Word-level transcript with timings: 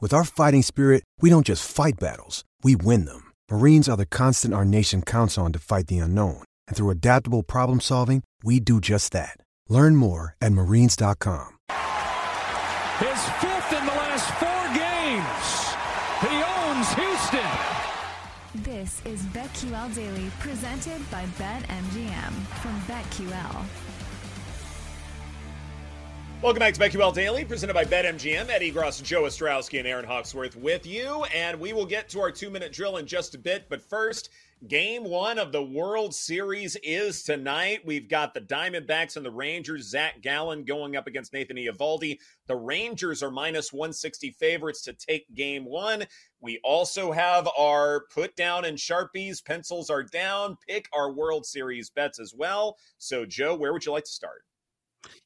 With 0.00 0.14
our 0.14 0.22
fighting 0.22 0.62
spirit, 0.62 1.02
we 1.20 1.28
don't 1.28 1.44
just 1.44 1.68
fight 1.68 1.98
battles, 1.98 2.44
we 2.62 2.76
win 2.76 3.04
them. 3.04 3.32
Marines 3.50 3.88
are 3.88 3.96
the 3.96 4.06
constant 4.06 4.54
our 4.54 4.64
nation 4.64 5.02
counts 5.02 5.36
on 5.36 5.52
to 5.52 5.58
fight 5.58 5.88
the 5.88 5.98
unknown. 5.98 6.44
And 6.68 6.76
through 6.76 6.90
adaptable 6.90 7.42
problem 7.42 7.80
solving, 7.80 8.22
we 8.44 8.60
do 8.60 8.80
just 8.80 9.10
that. 9.12 9.40
Learn 9.68 9.96
more 9.96 10.36
at 10.40 10.52
marines.com. 10.52 11.48
His 13.00 13.22
fifth 13.40 13.72
in 13.72 13.84
the 13.86 13.92
last 13.92 14.30
four 14.38 14.62
games. 14.70 15.48
He 16.22 16.36
owns 16.46 16.94
Houston. 16.94 18.62
This 18.62 19.02
is 19.04 19.22
BetQL 19.34 19.94
Daily, 19.96 20.30
presented 20.38 21.10
by 21.10 21.26
BetMGM 21.38 22.32
from 22.62 22.80
BetQL. 22.82 23.64
Welcome 26.40 26.60
back 26.60 26.74
to 26.74 26.80
BetQL 26.80 27.12
Daily, 27.12 27.44
presented 27.44 27.74
by 27.74 27.84
BetMGM. 27.84 28.48
Eddie 28.48 28.70
Gross, 28.70 29.00
Joe 29.00 29.22
Ostrowski, 29.22 29.80
and 29.80 29.88
Aaron 29.88 30.04
Hawksworth 30.04 30.54
with 30.54 30.86
you. 30.86 31.24
And 31.34 31.58
we 31.58 31.72
will 31.72 31.84
get 31.84 32.08
to 32.10 32.20
our 32.20 32.30
two 32.30 32.48
minute 32.48 32.72
drill 32.72 32.98
in 32.98 33.08
just 33.08 33.34
a 33.34 33.38
bit. 33.38 33.68
But 33.68 33.82
first, 33.82 34.28
game 34.68 35.02
one 35.02 35.40
of 35.40 35.50
the 35.50 35.64
World 35.64 36.14
Series 36.14 36.76
is 36.84 37.24
tonight. 37.24 37.80
We've 37.84 38.08
got 38.08 38.34
the 38.34 38.40
Diamondbacks 38.40 39.16
and 39.16 39.26
the 39.26 39.32
Rangers. 39.32 39.90
Zach 39.90 40.22
Gallen 40.22 40.62
going 40.62 40.94
up 40.94 41.08
against 41.08 41.32
Nathan 41.32 41.56
Eovaldi. 41.56 42.20
The 42.46 42.54
Rangers 42.54 43.20
are 43.20 43.32
minus 43.32 43.72
160 43.72 44.30
favorites 44.30 44.82
to 44.82 44.92
take 44.92 45.34
game 45.34 45.64
one. 45.64 46.04
We 46.40 46.60
also 46.62 47.10
have 47.10 47.48
our 47.58 48.04
put 48.14 48.36
down 48.36 48.64
and 48.64 48.78
Sharpies. 48.78 49.44
Pencils 49.44 49.90
are 49.90 50.04
down. 50.04 50.56
Pick 50.68 50.88
our 50.92 51.10
World 51.10 51.46
Series 51.46 51.90
bets 51.90 52.20
as 52.20 52.32
well. 52.32 52.76
So, 52.98 53.26
Joe, 53.26 53.56
where 53.56 53.72
would 53.72 53.84
you 53.84 53.90
like 53.90 54.04
to 54.04 54.10
start? 54.12 54.44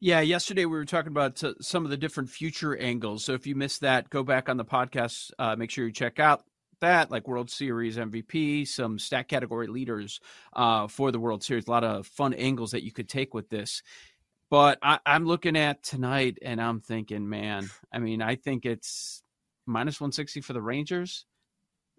Yeah, 0.00 0.20
yesterday 0.20 0.64
we 0.64 0.72
were 0.72 0.84
talking 0.84 1.12
about 1.12 1.42
uh, 1.42 1.54
some 1.60 1.84
of 1.84 1.90
the 1.90 1.96
different 1.96 2.30
future 2.30 2.76
angles. 2.76 3.24
So 3.24 3.34
if 3.34 3.46
you 3.46 3.54
missed 3.54 3.80
that, 3.82 4.10
go 4.10 4.22
back 4.22 4.48
on 4.48 4.56
the 4.56 4.64
podcast. 4.64 5.30
Uh, 5.38 5.56
make 5.56 5.70
sure 5.70 5.86
you 5.86 5.92
check 5.92 6.18
out 6.18 6.44
that, 6.80 7.10
like 7.10 7.28
World 7.28 7.50
Series 7.50 7.96
MVP, 7.96 8.68
some 8.68 8.98
stat 8.98 9.28
category 9.28 9.68
leaders 9.68 10.20
uh, 10.52 10.88
for 10.88 11.10
the 11.10 11.18
World 11.18 11.42
Series. 11.42 11.66
A 11.66 11.70
lot 11.70 11.84
of 11.84 12.06
fun 12.06 12.34
angles 12.34 12.72
that 12.72 12.84
you 12.84 12.92
could 12.92 13.08
take 13.08 13.32
with 13.32 13.48
this. 13.48 13.82
But 14.50 14.78
I, 14.82 14.98
I'm 15.06 15.24
looking 15.24 15.56
at 15.56 15.82
tonight 15.82 16.38
and 16.42 16.60
I'm 16.60 16.80
thinking, 16.80 17.28
man, 17.28 17.70
I 17.90 18.00
mean, 18.00 18.20
I 18.20 18.36
think 18.36 18.66
it's 18.66 19.22
minus 19.64 19.98
160 19.98 20.42
for 20.42 20.52
the 20.52 20.60
Rangers. 20.60 21.24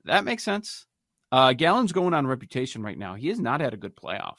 That 0.05 0.25
makes 0.25 0.43
sense. 0.43 0.85
Uh, 1.31 1.53
Gallen's 1.53 1.93
going 1.93 2.13
on 2.13 2.27
reputation 2.27 2.83
right 2.83 2.97
now. 2.97 3.15
He 3.15 3.29
has 3.29 3.39
not 3.39 3.59
had 3.59 3.73
a 3.73 3.77
good 3.77 3.95
playoff. 3.95 4.35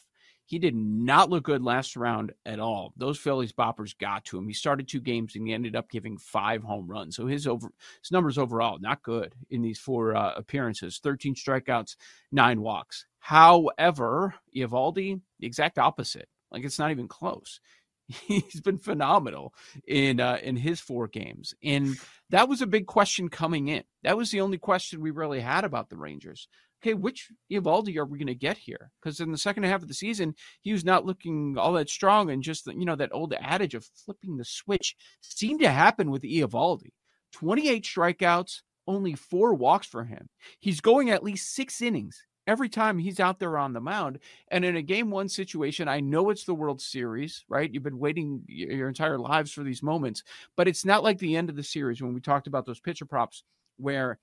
He 0.46 0.58
did 0.58 0.74
not 0.74 1.30
look 1.30 1.44
good 1.44 1.62
last 1.62 1.96
round 1.96 2.32
at 2.44 2.60
all. 2.60 2.92
Those 2.96 3.18
Phillies 3.18 3.52
boppers 3.52 3.96
got 3.96 4.26
to 4.26 4.38
him. 4.38 4.46
He 4.46 4.52
started 4.52 4.86
two 4.86 5.00
games 5.00 5.34
and 5.34 5.46
he 5.46 5.54
ended 5.54 5.74
up 5.74 5.90
giving 5.90 6.18
five 6.18 6.62
home 6.62 6.86
runs. 6.86 7.16
So 7.16 7.26
his 7.26 7.46
over 7.46 7.70
his 8.02 8.12
numbers 8.12 8.36
overall 8.36 8.78
not 8.78 9.02
good 9.02 9.34
in 9.50 9.62
these 9.62 9.78
four 9.78 10.14
uh, 10.14 10.34
appearances. 10.36 11.00
13 11.02 11.34
strikeouts, 11.34 11.96
nine 12.30 12.60
walks. 12.60 13.06
However, 13.18 14.34
Eovaldi, 14.54 15.20
the 15.40 15.46
exact 15.46 15.78
opposite. 15.78 16.28
Like 16.50 16.64
it's 16.64 16.78
not 16.78 16.90
even 16.90 17.08
close. 17.08 17.60
He's 18.06 18.60
been 18.60 18.78
phenomenal 18.78 19.54
in 19.86 20.20
uh, 20.20 20.38
in 20.42 20.56
his 20.56 20.78
four 20.78 21.08
games, 21.08 21.54
and 21.62 21.96
that 22.28 22.50
was 22.50 22.60
a 22.60 22.66
big 22.66 22.86
question 22.86 23.30
coming 23.30 23.68
in. 23.68 23.82
That 24.02 24.18
was 24.18 24.30
the 24.30 24.42
only 24.42 24.58
question 24.58 25.00
we 25.00 25.10
really 25.10 25.40
had 25.40 25.64
about 25.64 25.88
the 25.88 25.96
Rangers 25.96 26.48
okay, 26.84 26.94
which 26.94 27.30
Eovaldi 27.50 27.96
are 27.96 28.04
we 28.04 28.18
going 28.18 28.26
to 28.26 28.34
get 28.34 28.58
here? 28.58 28.90
Because 29.00 29.20
in 29.20 29.32
the 29.32 29.38
second 29.38 29.62
half 29.62 29.82
of 29.82 29.88
the 29.88 29.94
season, 29.94 30.34
he 30.60 30.72
was 30.72 30.84
not 30.84 31.06
looking 31.06 31.56
all 31.56 31.72
that 31.72 31.88
strong, 31.88 32.30
and 32.30 32.42
just 32.42 32.66
you 32.66 32.84
know 32.84 32.96
that 32.96 33.14
old 33.14 33.34
adage 33.40 33.74
of 33.74 33.88
flipping 34.04 34.36
the 34.36 34.44
switch 34.44 34.96
seemed 35.20 35.60
to 35.60 35.70
happen 35.70 36.10
with 36.10 36.22
Eovaldi. 36.22 36.92
Twenty-eight 37.32 37.84
strikeouts, 37.84 38.60
only 38.86 39.14
four 39.14 39.54
walks 39.54 39.86
for 39.86 40.04
him. 40.04 40.28
He's 40.60 40.80
going 40.80 41.10
at 41.10 41.24
least 41.24 41.54
six 41.54 41.80
innings 41.80 42.22
every 42.46 42.68
time 42.68 42.98
he's 42.98 43.20
out 43.20 43.38
there 43.38 43.56
on 43.56 43.72
the 43.72 43.80
mound. 43.80 44.18
And 44.48 44.66
in 44.66 44.76
a 44.76 44.82
game 44.82 45.10
one 45.10 45.30
situation, 45.30 45.88
I 45.88 46.00
know 46.00 46.28
it's 46.28 46.44
the 46.44 46.54
World 46.54 46.82
Series, 46.82 47.42
right? 47.48 47.72
You've 47.72 47.82
been 47.82 47.98
waiting 47.98 48.42
your 48.46 48.88
entire 48.88 49.18
lives 49.18 49.50
for 49.50 49.62
these 49.62 49.82
moments, 49.82 50.22
but 50.54 50.68
it's 50.68 50.84
not 50.84 51.02
like 51.02 51.18
the 51.18 51.36
end 51.36 51.48
of 51.48 51.56
the 51.56 51.62
series 51.62 52.02
when 52.02 52.12
we 52.12 52.20
talked 52.20 52.46
about 52.46 52.66
those 52.66 52.80
pitcher 52.80 53.06
props 53.06 53.42
where 53.78 54.18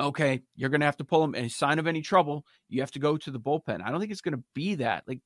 okay, 0.00 0.42
you're 0.56 0.70
going 0.70 0.80
to 0.80 0.86
have 0.86 0.96
to 0.98 1.04
pull 1.04 1.24
him. 1.24 1.34
Any 1.34 1.48
sign 1.48 1.78
of 1.78 1.86
any 1.86 2.02
trouble, 2.02 2.44
you 2.68 2.80
have 2.80 2.90
to 2.92 2.98
go 2.98 3.16
to 3.16 3.30
the 3.30 3.40
bullpen. 3.40 3.82
I 3.82 3.90
don't 3.90 4.00
think 4.00 4.12
it's 4.12 4.20
going 4.20 4.36
to 4.36 4.44
be 4.54 4.76
that. 4.76 5.04
Like 5.06 5.20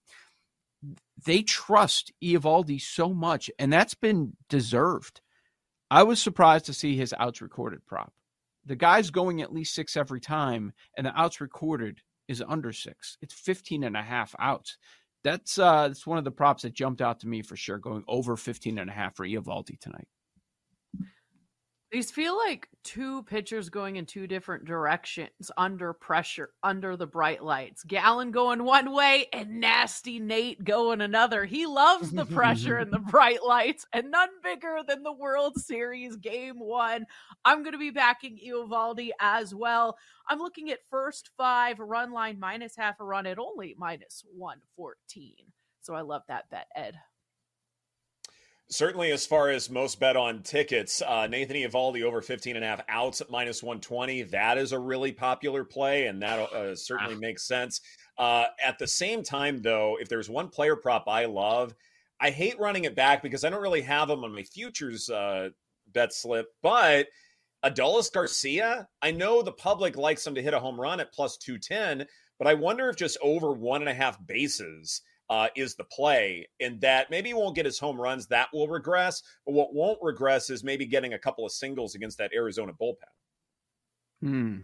they 1.24 1.42
trust 1.42 2.12
Eovaldi 2.22 2.80
so 2.80 3.12
much, 3.12 3.50
and 3.58 3.72
that's 3.72 3.94
been 3.94 4.36
deserved. 4.48 5.20
I 5.90 6.02
was 6.04 6.20
surprised 6.20 6.66
to 6.66 6.74
see 6.74 6.96
his 6.96 7.14
outs 7.18 7.42
recorded 7.42 7.84
prop. 7.86 8.12
The 8.64 8.76
guy's 8.76 9.10
going 9.10 9.42
at 9.42 9.52
least 9.52 9.74
six 9.74 9.96
every 9.96 10.20
time, 10.20 10.72
and 10.96 11.06
the 11.06 11.20
outs 11.20 11.40
recorded 11.40 12.00
is 12.28 12.42
under 12.46 12.72
six. 12.72 13.18
It's 13.20 13.34
15 13.34 13.84
and 13.84 13.96
a 13.96 14.02
half 14.02 14.34
outs. 14.38 14.78
That's 15.24 15.58
uh 15.58 15.88
that's 15.88 16.06
one 16.06 16.18
of 16.18 16.24
the 16.24 16.30
props 16.30 16.62
that 16.62 16.74
jumped 16.74 17.00
out 17.00 17.20
to 17.20 17.28
me 17.28 17.42
for 17.42 17.56
sure, 17.56 17.78
going 17.78 18.04
over 18.08 18.36
15 18.36 18.78
and 18.78 18.90
a 18.90 18.92
half 18.92 19.14
for 19.14 19.26
Eovaldi 19.26 19.78
tonight. 19.78 20.08
These 21.92 22.10
feel 22.10 22.38
like 22.38 22.70
two 22.84 23.22
pitchers 23.24 23.68
going 23.68 23.96
in 23.96 24.06
two 24.06 24.26
different 24.26 24.64
directions 24.64 25.50
under 25.58 25.92
pressure, 25.92 26.48
under 26.62 26.96
the 26.96 27.06
bright 27.06 27.44
lights. 27.44 27.84
Gallen 27.84 28.30
going 28.30 28.64
one 28.64 28.94
way 28.94 29.26
and 29.30 29.60
nasty 29.60 30.18
Nate 30.18 30.64
going 30.64 31.02
another. 31.02 31.44
He 31.44 31.66
loves 31.66 32.10
the 32.10 32.24
pressure 32.24 32.78
and 32.78 32.90
the 32.90 32.98
bright 33.10 33.44
lights, 33.44 33.84
and 33.92 34.10
none 34.10 34.30
bigger 34.42 34.78
than 34.88 35.02
the 35.02 35.12
World 35.12 35.60
Series 35.60 36.16
game 36.16 36.58
one. 36.58 37.04
I'm 37.44 37.62
going 37.62 37.72
to 37.72 37.78
be 37.78 37.90
backing 37.90 38.38
Eovaldi 38.38 39.10
as 39.20 39.54
well. 39.54 39.98
I'm 40.26 40.38
looking 40.38 40.70
at 40.70 40.78
first 40.88 41.28
five 41.36 41.78
run 41.78 42.10
line 42.10 42.40
minus 42.40 42.74
half 42.74 43.00
a 43.00 43.04
run 43.04 43.26
at 43.26 43.38
only 43.38 43.74
minus 43.76 44.24
114. 44.34 45.34
So 45.82 45.92
I 45.92 46.00
love 46.00 46.22
that 46.28 46.48
bet, 46.48 46.68
Ed 46.74 46.96
certainly 48.72 49.10
as 49.10 49.26
far 49.26 49.50
as 49.50 49.68
most 49.68 50.00
bet 50.00 50.16
on 50.16 50.42
tickets 50.42 51.02
uh, 51.02 51.26
nathan 51.26 51.56
over 52.02 52.22
15 52.22 52.56
and 52.56 52.64
a 52.64 52.68
half 52.68 52.80
outs 52.88 53.20
at 53.20 53.30
minus 53.30 53.62
120 53.62 54.22
that 54.22 54.56
is 54.56 54.72
a 54.72 54.78
really 54.78 55.12
popular 55.12 55.62
play 55.62 56.06
and 56.06 56.22
that 56.22 56.38
uh, 56.52 56.74
certainly 56.74 57.14
ah. 57.14 57.18
makes 57.18 57.46
sense 57.46 57.82
uh, 58.18 58.46
at 58.64 58.78
the 58.78 58.86
same 58.86 59.22
time 59.22 59.60
though 59.60 59.98
if 60.00 60.08
there's 60.08 60.30
one 60.30 60.48
player 60.48 60.74
prop 60.74 61.06
i 61.06 61.26
love 61.26 61.74
i 62.20 62.30
hate 62.30 62.58
running 62.58 62.84
it 62.84 62.96
back 62.96 63.22
because 63.22 63.44
i 63.44 63.50
don't 63.50 63.62
really 63.62 63.82
have 63.82 64.08
them 64.08 64.24
on 64.24 64.34
my 64.34 64.42
futures 64.42 65.10
uh, 65.10 65.50
bet 65.92 66.12
slip 66.14 66.46
but 66.62 67.08
adolis 67.64 68.10
garcia 68.10 68.88
i 69.02 69.10
know 69.10 69.42
the 69.42 69.52
public 69.52 69.96
likes 69.96 70.26
him 70.26 70.34
to 70.34 70.42
hit 70.42 70.54
a 70.54 70.60
home 70.60 70.80
run 70.80 70.98
at 70.98 71.12
plus 71.12 71.36
210 71.36 72.06
but 72.38 72.48
i 72.48 72.54
wonder 72.54 72.88
if 72.88 72.96
just 72.96 73.18
over 73.22 73.52
one 73.52 73.82
and 73.82 73.90
a 73.90 73.94
half 73.94 74.24
bases 74.26 75.02
uh, 75.32 75.48
is 75.56 75.74
the 75.76 75.84
play, 75.84 76.46
and 76.60 76.78
that 76.82 77.10
maybe 77.10 77.30
he 77.30 77.34
won't 77.34 77.56
get 77.56 77.64
his 77.64 77.78
home 77.78 77.98
runs. 77.98 78.26
That 78.26 78.48
will 78.52 78.68
regress, 78.68 79.22
but 79.46 79.54
what 79.54 79.74
won't 79.74 79.98
regress 80.02 80.50
is 80.50 80.62
maybe 80.62 80.84
getting 80.84 81.14
a 81.14 81.18
couple 81.18 81.46
of 81.46 81.52
singles 81.52 81.94
against 81.94 82.18
that 82.18 82.32
Arizona 82.34 82.74
bullpen. 82.78 82.96
Hmm. 84.20 84.56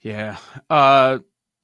Yeah. 0.00 0.36
Uh, 0.70 1.18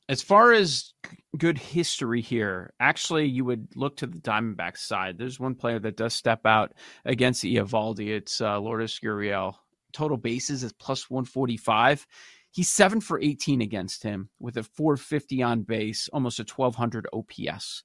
as 0.08 0.22
far 0.22 0.52
as 0.52 0.92
good 1.38 1.56
history 1.56 2.20
here, 2.20 2.72
actually, 2.80 3.26
you 3.26 3.44
would 3.44 3.68
look 3.76 3.98
to 3.98 4.08
the 4.08 4.18
Diamondbacks 4.18 4.78
side. 4.78 5.18
There's 5.18 5.38
one 5.38 5.54
player 5.54 5.78
that 5.78 5.96
does 5.96 6.14
step 6.14 6.44
out 6.46 6.74
against 7.04 7.44
Eovaldi. 7.44 8.08
It's 8.08 8.40
uh, 8.40 8.58
Lourdes 8.58 8.98
Gurriel. 8.98 9.54
Total 9.92 10.16
bases 10.16 10.64
is 10.64 10.72
plus 10.72 11.08
145 11.08 12.08
He's 12.52 12.68
seven 12.68 13.00
for 13.00 13.18
18 13.18 13.62
against 13.62 14.02
him 14.02 14.28
with 14.38 14.58
a 14.58 14.62
450 14.62 15.42
on 15.42 15.62
base, 15.62 16.08
almost 16.12 16.38
a 16.38 16.44
1200 16.44 17.06
OPS. 17.12 17.82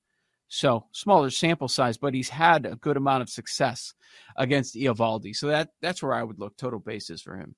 So 0.50 0.86
smaller 0.92 1.30
sample 1.30 1.70
size, 1.70 1.98
but 1.98 2.14
he's 2.14 2.30
had 2.30 2.66
a 2.66 2.76
good 2.76 2.98
amount 2.98 3.22
of 3.22 3.30
success 3.30 3.94
against 4.36 4.76
Eovaldi. 4.76 5.36
So 5.36 5.48
that 5.48 5.70
that's 5.82 6.04
where 6.04 6.14
I 6.14 6.24
would 6.24 6.40
look 6.40 6.56
total 6.58 6.80
bases 6.80 7.22
for 7.22 7.38
him. 7.38 7.56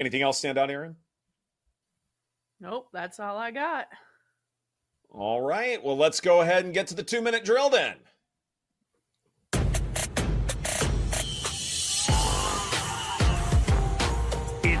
Anything 0.00 0.22
else 0.22 0.38
stand 0.38 0.58
out, 0.58 0.70
Aaron? 0.70 0.96
Nope, 2.60 2.88
that's 2.92 3.20
all 3.20 3.36
I 3.36 3.50
got. 3.50 3.86
All 5.10 5.40
right. 5.40 5.82
Well, 5.82 5.96
let's 5.96 6.20
go 6.20 6.40
ahead 6.40 6.64
and 6.64 6.74
get 6.74 6.88
to 6.88 6.94
the 6.94 7.02
two 7.02 7.22
minute 7.22 7.44
drill 7.44 7.70
then. 7.70 7.96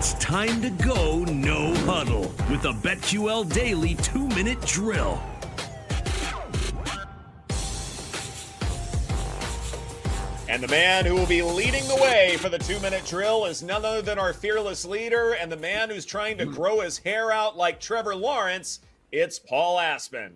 It's 0.04 0.12
time 0.22 0.60
to 0.60 0.68
go 0.68 1.24
no 1.24 1.72
huddle 1.86 2.30
with 2.50 2.60
the 2.60 2.72
BetQL 2.72 3.50
Daily 3.50 3.94
two 3.94 4.28
minute 4.28 4.60
drill. 4.60 5.18
And 10.46 10.62
the 10.62 10.68
man 10.68 11.06
who 11.06 11.14
will 11.14 11.24
be 11.24 11.40
leading 11.40 11.88
the 11.88 11.94
way 11.94 12.36
for 12.38 12.50
the 12.50 12.58
two 12.58 12.78
minute 12.80 13.06
drill 13.06 13.46
is 13.46 13.62
none 13.62 13.86
other 13.86 14.02
than 14.02 14.18
our 14.18 14.34
fearless 14.34 14.84
leader 14.84 15.36
and 15.40 15.50
the 15.50 15.56
man 15.56 15.88
who's 15.88 16.04
trying 16.04 16.36
to 16.36 16.44
grow 16.44 16.80
his 16.80 16.98
hair 16.98 17.32
out 17.32 17.56
like 17.56 17.80
Trevor 17.80 18.14
Lawrence. 18.14 18.80
It's 19.10 19.38
Paul 19.38 19.80
Aspen. 19.80 20.34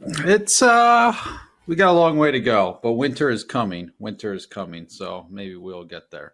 It's 0.00 0.62
uh 0.62 1.14
we 1.66 1.76
got 1.76 1.90
a 1.90 1.92
long 1.92 2.16
way 2.16 2.30
to 2.30 2.40
go, 2.40 2.78
but 2.82 2.92
winter 2.92 3.28
is 3.28 3.44
coming. 3.44 3.90
Winter 3.98 4.32
is 4.32 4.46
coming, 4.46 4.88
so 4.88 5.26
maybe 5.28 5.56
we'll 5.56 5.84
get 5.84 6.10
there. 6.10 6.32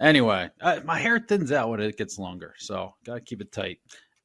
Anyway, 0.00 0.48
uh, 0.60 0.80
my 0.84 0.98
hair 0.98 1.18
thins 1.18 1.50
out 1.52 1.70
when 1.70 1.80
it 1.80 1.96
gets 1.96 2.18
longer, 2.18 2.54
so 2.58 2.94
gotta 3.04 3.20
keep 3.20 3.40
it 3.40 3.50
tight. 3.52 3.78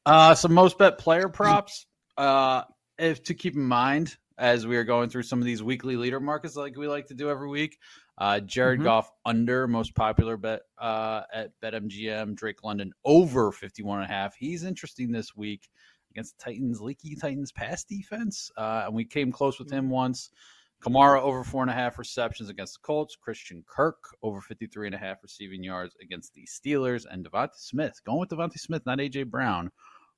Uh, 0.05 0.35
some 0.35 0.53
most 0.53 0.77
bet 0.77 0.97
player 0.97 1.29
props. 1.29 1.85
Uh, 2.17 2.63
if 2.99 3.23
to 3.23 3.33
keep 3.33 3.55
in 3.55 3.63
mind 3.63 4.17
as 4.37 4.67
we 4.67 4.77
are 4.77 4.83
going 4.83 5.09
through 5.09 5.23
some 5.23 5.39
of 5.39 5.45
these 5.45 5.63
weekly 5.63 5.95
leader 5.95 6.19
markets, 6.19 6.55
like 6.55 6.75
we 6.77 6.87
like 6.87 7.07
to 7.07 7.13
do 7.13 7.29
every 7.29 7.47
week. 7.49 7.77
Uh, 8.17 8.39
Jared 8.39 8.79
Mhm. 8.79 8.83
Goff 8.83 9.09
under 9.25 9.67
most 9.67 9.95
popular 9.95 10.37
bet 10.37 10.61
uh, 10.77 11.21
at 11.33 11.51
BetMGM. 11.61 12.35
Drake 12.35 12.63
London 12.63 12.91
over 13.03 13.51
51 13.51 14.01
and 14.01 14.09
a 14.09 14.13
half. 14.13 14.35
He's 14.35 14.63
interesting 14.63 15.11
this 15.11 15.35
week 15.35 15.67
against 16.11 16.37
the 16.37 16.43
Titans, 16.43 16.79
leaky 16.81 17.15
Titans 17.15 17.51
pass 17.51 17.83
defense. 17.83 18.51
Uh, 18.55 18.83
and 18.85 18.93
we 18.93 19.05
came 19.05 19.31
close 19.31 19.57
with 19.57 19.71
him 19.71 19.89
once. 19.89 20.29
Kamara 20.83 21.21
over 21.21 21.43
four 21.43 21.61
and 21.61 21.71
a 21.71 21.73
half 21.73 21.97
receptions 21.97 22.49
against 22.49 22.73
the 22.73 22.85
Colts. 22.85 23.15
Christian 23.15 23.63
Kirk 23.67 23.97
over 24.21 24.41
53 24.41 24.87
and 24.87 24.95
a 24.95 24.97
half 24.97 25.23
receiving 25.23 25.63
yards 25.63 25.95
against 26.01 26.33
the 26.33 26.45
Steelers. 26.45 27.05
And 27.09 27.25
DeVonta 27.25 27.55
Smith, 27.55 28.01
going 28.05 28.19
with 28.19 28.29
DeVonta 28.29 28.57
Smith, 28.59 28.85
not 28.85 28.99
AJ 28.99 29.29
Brown, 29.29 29.71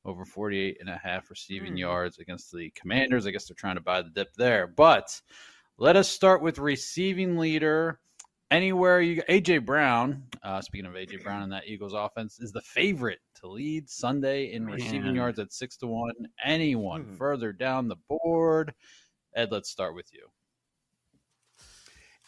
over 0.06 0.26
48 0.26 0.78
and 0.80 0.90
a 0.90 0.98
half 0.98 1.30
receiving 1.30 1.74
Hmm. 1.74 1.78
yards 1.78 2.18
against 2.18 2.52
the 2.52 2.72
Commanders. 2.72 3.28
I 3.28 3.32
guess 3.32 3.48
they're 3.48 3.56
trying 3.56 3.76
to 3.76 3.82
buy 3.82 4.02
the 4.02 4.10
dip 4.10 4.34
there. 4.36 4.66
But 4.66 5.22
let 5.78 5.96
us 5.96 6.10
start 6.10 6.42
with 6.42 6.58
receiving 6.58 7.38
leader. 7.38 8.00
Anywhere 8.52 9.02
you 9.02 9.22
AJ 9.28 9.66
Brown, 9.66 10.24
uh, 10.44 10.62
speaking 10.62 10.86
of 10.86 10.94
AJ 10.96 11.24
Brown 11.24 11.42
and 11.44 11.52
that 11.52 11.68
Eagles 11.68 11.94
offense, 11.94 12.40
is 12.40 12.52
the 12.52 12.62
favorite 12.62 13.20
to 13.42 13.48
lead 13.48 13.90
Sunday 13.90 14.52
in 14.54 14.66
receiving 14.68 15.16
yards 15.16 15.40
at 15.40 15.52
six 15.52 15.78
to 15.78 15.88
one. 15.88 16.14
Anyone 16.44 17.04
Hmm. 17.06 17.16
further 17.18 17.52
down 17.52 17.88
the 17.88 17.96
board? 18.08 18.74
Ed, 19.36 19.52
let's 19.52 19.70
start 19.70 19.96
with 19.96 20.12
you. 20.14 20.28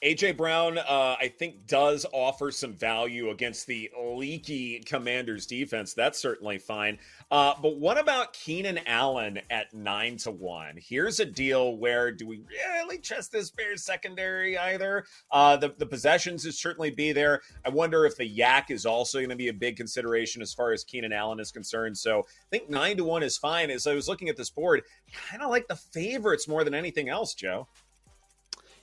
AJ 0.04 0.38
Brown, 0.38 0.78
uh, 0.78 1.16
I 1.20 1.34
think, 1.40 1.66
does 1.66 2.06
offer 2.14 2.52
some 2.52 2.74
value 2.74 3.32
against 3.32 3.66
the 3.66 3.90
leaky 4.00 4.80
Commanders 4.82 5.48
defense. 5.48 5.96
That's 5.96 6.20
certainly 6.20 6.60
fine. 6.60 7.00
Uh, 7.32 7.56
but 7.62 7.78
what 7.78 7.98
about 7.98 8.34
Keenan 8.34 8.80
Allen 8.86 9.40
at 9.50 9.74
nine 9.74 10.18
to 10.18 10.32
one? 10.32 10.76
Here's 10.78 11.20
a 11.20 11.26
deal 11.26 11.78
where 11.78 12.12
do 12.12 12.28
we 12.28 12.44
really 12.48 13.00
trust 13.00 13.32
this 13.32 13.50
Bears 13.50 13.84
secondary 13.84 14.56
either? 14.58 15.06
Uh, 15.32 15.58
the 15.58 15.74
the 15.78 15.86
possessions 15.86 16.46
is 16.46 16.60
certainly 16.60 16.92
be 16.92 17.12
there. 17.12 17.42
I 17.66 17.70
wonder 17.70 18.06
if 18.06 18.16
the 18.18 18.38
YAC 18.38 18.70
is 18.70 18.86
also 18.86 19.18
going 19.18 19.30
to 19.30 19.36
be 19.36 19.48
a 19.48 19.54
big 19.54 19.78
consideration 19.78 20.44
as 20.44 20.54
far 20.54 20.74
as 20.74 20.84
Keenan 20.84 21.12
Allen 21.12 21.40
is 21.40 21.52
concerned. 21.52 21.98
So 21.98 22.20
I 22.20 22.50
think 22.52 22.70
nine 22.70 22.98
to 22.98 23.04
one 23.04 23.24
is 23.24 23.38
fine. 23.38 23.72
As 23.72 23.88
I 23.88 23.96
was 23.96 24.08
looking 24.08 24.30
at 24.30 24.38
this 24.38 24.52
board, 24.52 24.84
kind 25.12 25.42
of 25.42 25.50
like 25.50 25.68
the 25.68 25.76
favorites 25.76 26.48
more 26.48 26.64
than 26.64 26.76
anything 26.76 27.10
else, 27.10 27.34
Joe. 27.34 27.68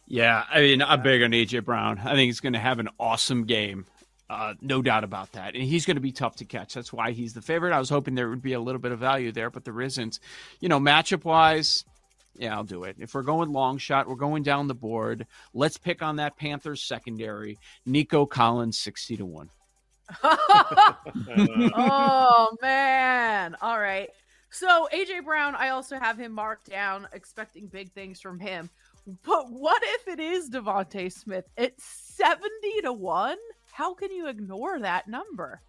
Yeah, 0.06 0.44
I 0.50 0.60
mean, 0.60 0.82
I'm 0.82 1.02
big 1.02 1.22
on 1.22 1.30
AJ 1.30 1.64
Brown. 1.64 1.98
I 1.98 2.14
think 2.14 2.26
he's 2.26 2.40
going 2.40 2.52
to 2.52 2.58
have 2.58 2.78
an 2.78 2.88
awesome 3.00 3.44
game. 3.44 3.86
Uh, 4.28 4.54
no 4.60 4.82
doubt 4.82 5.04
about 5.04 5.32
that. 5.32 5.54
And 5.54 5.62
he's 5.62 5.86
going 5.86 5.96
to 5.96 6.00
be 6.00 6.12
tough 6.12 6.36
to 6.36 6.44
catch. 6.44 6.74
That's 6.74 6.92
why 6.92 7.12
he's 7.12 7.34
the 7.34 7.42
favorite. 7.42 7.72
I 7.72 7.78
was 7.78 7.90
hoping 7.90 8.14
there 8.14 8.28
would 8.30 8.42
be 8.42 8.54
a 8.54 8.60
little 8.60 8.80
bit 8.80 8.92
of 8.92 8.98
value 8.98 9.32
there, 9.32 9.50
but 9.50 9.64
there 9.64 9.80
isn't. 9.80 10.18
You 10.60 10.68
know, 10.68 10.80
matchup 10.80 11.24
wise, 11.24 11.84
yeah, 12.36 12.54
I'll 12.54 12.64
do 12.64 12.84
it. 12.84 12.96
If 12.98 13.14
we're 13.14 13.22
going 13.22 13.52
long 13.52 13.78
shot, 13.78 14.08
we're 14.08 14.16
going 14.16 14.42
down 14.42 14.66
the 14.66 14.74
board. 14.74 15.26
Let's 15.52 15.78
pick 15.78 16.02
on 16.02 16.16
that 16.16 16.36
Panthers 16.36 16.82
secondary. 16.82 17.58
Nico 17.86 18.26
Collins, 18.26 18.78
60 18.78 19.18
to 19.18 19.26
1. 19.26 19.50
oh 21.74 22.56
man. 22.60 23.56
All 23.60 23.78
right. 23.78 24.10
So 24.50 24.88
AJ 24.92 25.24
Brown, 25.24 25.54
I 25.54 25.70
also 25.70 25.98
have 25.98 26.18
him 26.18 26.32
marked 26.32 26.70
down, 26.70 27.08
expecting 27.12 27.66
big 27.66 27.92
things 27.92 28.20
from 28.20 28.38
him. 28.38 28.70
But 29.06 29.50
what 29.50 29.82
if 29.84 30.08
it 30.08 30.20
is 30.20 30.48
DeVonta 30.50 31.12
Smith? 31.12 31.44
It's 31.56 31.84
70 31.84 32.48
to 32.82 32.92
1? 32.92 33.36
How 33.72 33.94
can 33.94 34.10
you 34.10 34.28
ignore 34.28 34.78
that 34.80 35.08
number? 35.08 35.60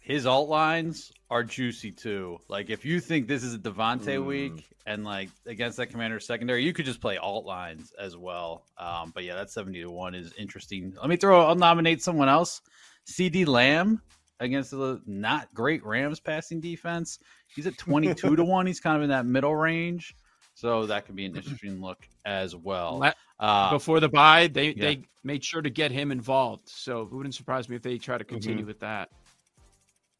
His 0.00 0.26
alt 0.26 0.48
lines 0.48 1.12
are 1.30 1.44
juicy 1.44 1.92
too. 1.92 2.40
Like 2.48 2.70
if 2.70 2.84
you 2.84 2.98
think 2.98 3.28
this 3.28 3.44
is 3.44 3.54
a 3.54 3.58
Devonte 3.58 4.16
Mm. 4.16 4.24
week 4.24 4.66
and 4.86 5.04
like 5.04 5.28
against 5.44 5.76
that 5.76 5.88
commander 5.88 6.18
secondary, 6.18 6.64
you 6.64 6.72
could 6.72 6.86
just 6.86 7.00
play 7.02 7.18
alt 7.18 7.44
lines 7.44 7.92
as 7.98 8.16
well. 8.16 8.64
Um, 8.78 9.12
but 9.14 9.24
yeah, 9.24 9.34
that 9.34 9.50
70 9.50 9.82
to 9.82 9.90
1 9.90 10.14
is 10.14 10.32
interesting. 10.38 10.94
Let 10.98 11.10
me 11.10 11.16
throw 11.16 11.46
I'll 11.46 11.54
nominate 11.54 12.02
someone 12.02 12.30
else. 12.30 12.62
CeeDee 13.06 13.46
Lamb 13.46 14.00
against 14.40 14.70
the 14.70 15.00
not 15.06 15.52
great 15.52 15.84
Rams 15.84 16.20
passing 16.20 16.60
defense. 16.60 17.18
He's 17.54 17.66
at 17.66 17.76
22 17.76 18.36
to 18.36 18.44
1. 18.44 18.66
He's 18.66 18.80
kind 18.80 18.96
of 18.96 19.02
in 19.02 19.10
that 19.10 19.26
middle 19.26 19.54
range. 19.54 20.14
So 20.58 20.86
that 20.86 21.06
could 21.06 21.14
be 21.14 21.24
an 21.24 21.36
interesting 21.36 21.80
look 21.80 21.98
as 22.24 22.56
well. 22.56 23.14
Uh, 23.38 23.70
Before 23.70 24.00
the 24.00 24.08
buy, 24.08 24.48
they, 24.48 24.70
yeah. 24.70 24.84
they 24.86 25.02
made 25.22 25.44
sure 25.44 25.62
to 25.62 25.70
get 25.70 25.92
him 25.92 26.10
involved. 26.10 26.68
So 26.68 27.02
it 27.02 27.12
wouldn't 27.12 27.36
surprise 27.36 27.68
me 27.68 27.76
if 27.76 27.82
they 27.82 27.96
try 27.96 28.18
to 28.18 28.24
continue 28.24 28.66
with 28.66 28.80
that. 28.80 29.08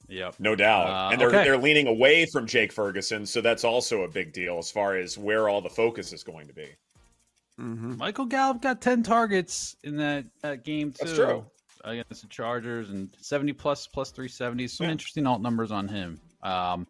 yep. 0.09 0.37
No 0.39 0.55
doubt. 0.55 0.87
Uh, 0.87 1.09
and 1.11 1.21
they're 1.21 1.29
okay. 1.31 1.43
they're 1.43 1.59
leaning 1.59 1.89
away 1.89 2.25
from 2.33 2.47
Jake 2.47 2.71
Ferguson, 2.71 3.27
so 3.27 3.41
that's 3.41 3.65
also 3.65 4.03
a 4.03 4.09
big 4.09 4.33
deal 4.33 4.59
as 4.59 4.71
far 4.71 4.95
as 4.97 5.19
where 5.19 5.49
all 5.49 5.61
the 5.61 5.69
focus 5.69 6.13
is 6.13 6.23
going 6.23 6.47
to 6.47 6.55
be. 6.55 6.69
Mm-hmm. 7.59 7.97
Michael 7.97 8.27
Gallup 8.27 8.63
got 8.63 8.81
10 8.81 9.03
targets 9.03 9.75
in 9.83 9.97
that, 9.97 10.25
that 10.43 10.65
game 10.65 10.93
too. 10.93 10.99
That's 11.05 11.17
true. 11.17 11.45
Against 11.83 12.23
the 12.23 12.29
Chargers 12.29 12.91
and 12.91 13.09
70 13.21 13.55
plus 13.55 13.89
plus 13.89 14.13
370. 14.13 14.69
Some 14.69 14.87
Yeah. 14.87 14.93
interesting 14.93 15.27
alt 15.27 15.43
numbers 15.43 15.73
on 15.73 15.89
him. 15.89 16.21
Um, 16.45 16.87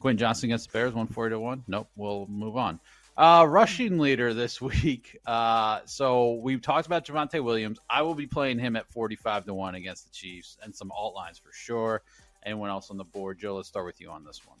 Quentin 0.00 0.18
Johnston 0.18 0.50
against 0.50 0.68
the 0.68 0.72
Bears, 0.72 0.92
140 0.92 1.34
to 1.34 1.40
1. 1.40 1.64
Nope, 1.66 1.88
we'll 1.96 2.26
move 2.28 2.56
on. 2.56 2.78
Uh, 3.16 3.44
rushing 3.48 3.98
leader 3.98 4.32
this 4.32 4.60
week. 4.60 5.18
Uh, 5.26 5.80
so 5.86 6.34
we've 6.34 6.62
talked 6.62 6.86
about 6.86 7.04
Javonte 7.04 7.42
Williams. 7.42 7.78
I 7.90 8.02
will 8.02 8.14
be 8.14 8.26
playing 8.26 8.58
him 8.60 8.76
at 8.76 8.86
45 8.92 9.46
to 9.46 9.54
1 9.54 9.74
against 9.74 10.04
the 10.04 10.10
Chiefs 10.12 10.56
and 10.62 10.74
some 10.74 10.92
alt 10.92 11.14
lines 11.14 11.38
for 11.38 11.52
sure. 11.52 12.02
Anyone 12.46 12.70
else 12.70 12.90
on 12.90 12.96
the 12.96 13.04
board? 13.04 13.38
Joe, 13.40 13.56
let's 13.56 13.68
start 13.68 13.86
with 13.86 14.00
you 14.00 14.10
on 14.10 14.24
this 14.24 14.40
one. 14.46 14.58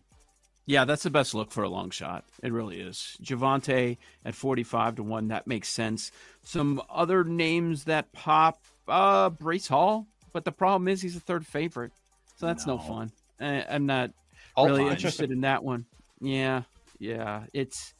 Yeah, 0.66 0.84
that's 0.84 1.04
the 1.04 1.10
best 1.10 1.32
look 1.34 1.50
for 1.52 1.62
a 1.62 1.68
long 1.68 1.88
shot. 1.90 2.24
It 2.42 2.52
really 2.52 2.80
is. 2.80 3.16
Javante 3.22 3.96
at 4.24 4.34
45 4.34 4.96
to 4.96 5.02
1, 5.02 5.28
that 5.28 5.46
makes 5.46 5.68
sense. 5.68 6.10
Some 6.42 6.82
other 6.90 7.22
names 7.24 7.84
that 7.84 8.12
pop, 8.12 8.60
uh, 8.88 9.30
Breece 9.30 9.68
Hall, 9.68 10.06
but 10.32 10.44
the 10.44 10.52
problem 10.52 10.88
is 10.88 11.00
he's 11.00 11.16
a 11.16 11.20
third 11.20 11.46
favorite. 11.46 11.92
So 12.36 12.46
that's 12.46 12.66
no, 12.66 12.76
No. 12.76 12.82
fun. 12.82 13.12
I, 13.40 13.64
I'm 13.70 13.86
not 13.86 14.10
Alt 14.58 14.70
really 14.70 14.82
lines. 14.84 14.94
interested 14.94 15.30
in 15.30 15.40
that 15.42 15.62
one. 15.64 15.86
Yeah, 16.20 16.62
yeah. 16.98 17.44
It's 17.52 17.94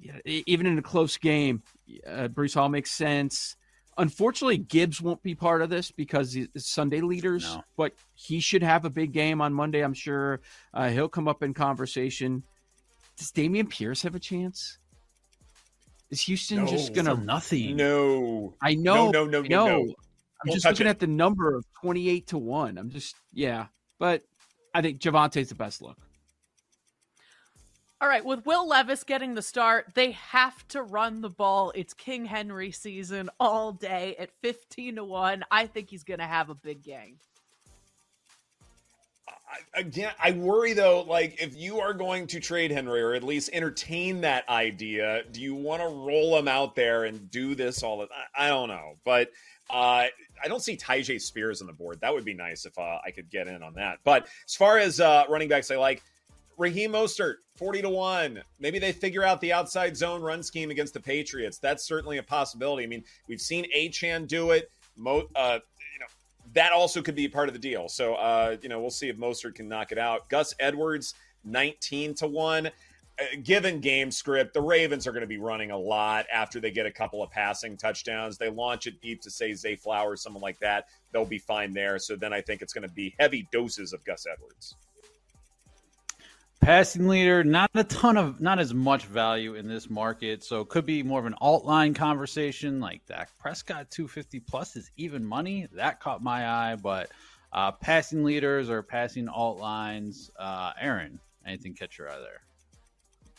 yeah, 0.00 0.18
even 0.24 0.66
in 0.66 0.78
a 0.78 0.82
close 0.82 1.16
game, 1.16 1.62
uh, 2.06 2.28
Breece 2.28 2.54
Hall 2.54 2.68
makes 2.68 2.90
sense. 2.92 3.56
Unfortunately, 3.96 4.58
Gibbs 4.58 5.00
won't 5.02 5.20
be 5.24 5.34
part 5.34 5.60
of 5.60 5.70
this 5.70 5.90
because 5.90 6.32
he's 6.32 6.46
Sunday 6.58 7.00
leaders, 7.00 7.42
No. 7.56 7.64
but 7.76 7.94
he 8.14 8.38
should 8.38 8.62
have 8.62 8.84
a 8.84 8.90
big 8.90 9.10
game 9.12 9.40
on 9.40 9.52
Monday. 9.52 9.80
I'm 9.80 9.94
sure 9.94 10.40
uh, 10.72 10.88
he'll 10.90 11.08
come 11.08 11.26
up 11.26 11.42
in 11.42 11.52
conversation. 11.52 12.44
Does 13.16 13.32
Dameon 13.32 13.68
Pierce 13.68 14.02
have 14.02 14.14
a 14.14 14.20
chance? 14.20 14.78
Is 16.10 16.20
Houston 16.22 16.58
No. 16.58 16.66
just 16.66 16.94
gonna? 16.94 17.16
nothing. 17.16 17.74
No. 17.76 18.54
I 18.62 18.74
know, 18.76 19.10
no, 19.10 19.24
no, 19.26 19.40
I 19.42 19.48
no, 19.48 19.66
no. 19.66 19.80
I'm 19.80 20.46
Don't 20.46 20.54
just 20.54 20.64
looking 20.66 20.86
it. 20.86 20.90
at 20.90 21.00
the 21.00 21.08
number 21.08 21.56
of 21.56 21.64
28 21.80 22.28
to 22.28 22.38
one. 22.38 22.78
I'm 22.78 22.90
just 22.90 23.16
yeah, 23.32 23.66
but 23.98 24.22
I 24.78 24.80
think 24.80 25.00
Javonte's 25.00 25.48
the 25.48 25.56
best 25.56 25.82
look. 25.82 25.96
All 28.00 28.08
right, 28.08 28.24
with 28.24 28.46
Will 28.46 28.68
Levis 28.68 29.02
getting 29.02 29.34
the 29.34 29.42
start, 29.42 29.86
they 29.94 30.12
have 30.12 30.68
to 30.68 30.84
run 30.84 31.20
the 31.20 31.28
ball. 31.28 31.72
It's 31.74 31.92
King 31.92 32.24
Henry 32.24 32.70
season 32.70 33.28
all 33.40 33.72
day 33.72 34.14
at 34.20 34.30
15 34.40 34.94
to 34.94 35.04
1. 35.04 35.44
I 35.50 35.66
think 35.66 35.90
he's 35.90 36.04
going 36.04 36.20
to 36.20 36.26
have 36.26 36.48
a 36.48 36.54
big 36.54 36.84
game. 36.84 37.16
I, 39.26 39.80
again, 39.80 40.12
I 40.22 40.30
worry 40.30 40.74
though, 40.74 41.00
like 41.00 41.42
if 41.42 41.56
you 41.56 41.80
are 41.80 41.92
going 41.92 42.28
to 42.28 42.38
trade 42.38 42.70
Henry 42.70 43.00
or 43.00 43.14
at 43.14 43.24
least 43.24 43.50
entertain 43.52 44.20
that 44.20 44.48
idea, 44.48 45.24
do 45.32 45.40
you 45.40 45.56
want 45.56 45.82
to 45.82 45.88
roll 45.88 46.38
him 46.38 46.46
out 46.46 46.76
there 46.76 47.02
and 47.02 47.28
do 47.32 47.56
this 47.56 47.82
all? 47.82 47.98
The, 47.98 48.08
I, 48.36 48.46
I 48.46 48.48
don't 48.48 48.68
know, 48.68 48.92
but 49.04 49.32
uh, 49.70 50.06
I 50.42 50.48
don't 50.48 50.62
see 50.62 50.76
Tyjae 50.76 51.20
Spears 51.20 51.60
on 51.60 51.66
the 51.66 51.72
board. 51.72 52.00
That 52.00 52.12
would 52.12 52.24
be 52.24 52.34
nice 52.34 52.64
if 52.66 52.78
uh, 52.78 52.98
I 53.04 53.10
could 53.10 53.30
get 53.30 53.48
in 53.48 53.62
on 53.62 53.74
that. 53.74 53.98
But 54.04 54.28
as 54.46 54.54
far 54.54 54.78
as 54.78 55.00
uh, 55.00 55.24
running 55.28 55.48
backs, 55.48 55.70
I 55.70 55.76
like 55.76 56.02
Raheem 56.56 56.92
Mostert, 56.92 57.36
40 57.56 57.82
to 57.82 57.88
1. 57.88 58.42
Maybe 58.58 58.78
they 58.78 58.92
figure 58.92 59.24
out 59.24 59.40
the 59.40 59.52
outside 59.52 59.96
zone 59.96 60.20
run 60.20 60.42
scheme 60.42 60.70
against 60.70 60.94
the 60.94 61.00
Patriots. 61.00 61.58
That's 61.58 61.84
certainly 61.84 62.18
a 62.18 62.22
possibility. 62.22 62.84
I 62.84 62.86
mean, 62.86 63.04
we've 63.28 63.40
seen 63.40 63.66
Achane 63.76 64.26
do 64.26 64.50
it. 64.50 64.70
Mo, 64.96 65.28
uh, 65.36 65.58
you 65.92 66.00
know, 66.00 66.06
that 66.54 66.72
also 66.72 67.00
could 67.00 67.14
be 67.14 67.28
part 67.28 67.48
of 67.48 67.52
the 67.52 67.60
deal. 67.60 67.88
So, 67.88 68.14
uh, 68.14 68.56
you 68.60 68.68
know, 68.68 68.80
we'll 68.80 68.90
see 68.90 69.08
if 69.08 69.16
Mostert 69.16 69.54
can 69.54 69.68
knock 69.68 69.92
it 69.92 69.98
out. 69.98 70.28
Gus 70.28 70.54
Edwards, 70.58 71.14
19 71.44 72.14
to 72.14 72.26
1. 72.26 72.70
Uh, 73.20 73.24
given 73.42 73.80
game 73.80 74.10
script, 74.10 74.54
the 74.54 74.60
Ravens 74.60 75.06
are 75.06 75.12
going 75.12 75.22
to 75.22 75.26
be 75.26 75.38
running 75.38 75.72
a 75.72 75.78
lot 75.78 76.26
after 76.32 76.60
they 76.60 76.70
get 76.70 76.86
a 76.86 76.90
couple 76.90 77.22
of 77.22 77.30
passing 77.30 77.76
touchdowns. 77.76 78.38
They 78.38 78.48
launch 78.48 78.86
it 78.86 79.00
deep 79.00 79.20
to 79.22 79.30
say 79.30 79.54
Zay 79.54 79.74
Flowers, 79.74 80.22
someone 80.22 80.42
like 80.42 80.58
that. 80.60 80.86
They'll 81.12 81.24
be 81.24 81.38
fine 81.38 81.72
there. 81.72 81.98
So 81.98 82.14
then 82.14 82.32
I 82.32 82.40
think 82.40 82.62
it's 82.62 82.72
going 82.72 82.86
to 82.86 82.94
be 82.94 83.14
heavy 83.18 83.48
doses 83.50 83.92
of 83.92 84.04
Gus 84.04 84.26
Edwards. 84.30 84.76
Passing 86.60 87.08
leader, 87.08 87.42
not 87.42 87.70
a 87.74 87.84
ton 87.84 88.16
of, 88.16 88.40
not 88.40 88.58
as 88.58 88.74
much 88.74 89.06
value 89.06 89.54
in 89.54 89.66
this 89.66 89.88
market. 89.88 90.44
So 90.44 90.60
it 90.60 90.68
could 90.68 90.86
be 90.86 91.02
more 91.02 91.18
of 91.18 91.26
an 91.26 91.34
alt 91.40 91.64
line 91.64 91.94
conversation 91.94 92.78
like 92.78 93.04
Dak 93.06 93.36
Prescott 93.38 93.90
250 93.90 94.40
plus 94.40 94.76
is 94.76 94.90
even 94.96 95.24
money. 95.24 95.66
That 95.72 95.98
caught 95.98 96.22
my 96.22 96.48
eye. 96.48 96.76
But 96.76 97.10
uh, 97.52 97.72
passing 97.72 98.22
leaders 98.22 98.70
or 98.70 98.82
passing 98.82 99.28
alt 99.28 99.58
lines, 99.58 100.30
uh, 100.38 100.72
Aaron, 100.80 101.18
anything 101.46 101.74
catch 101.74 101.98
your 101.98 102.10
eye 102.10 102.18
there? 102.18 102.42